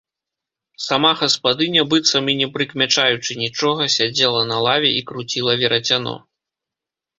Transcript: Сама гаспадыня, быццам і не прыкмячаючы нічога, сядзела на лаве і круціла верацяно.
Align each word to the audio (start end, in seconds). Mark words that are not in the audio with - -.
Сама 0.85 1.11
гаспадыня, 1.19 1.81
быццам 1.91 2.25
і 2.33 2.35
не 2.39 2.47
прыкмячаючы 2.55 3.31
нічога, 3.43 3.83
сядзела 3.99 4.41
на 4.55 4.65
лаве 4.67 4.89
і 5.03 5.07
круціла 5.13 5.51
верацяно. 5.63 6.19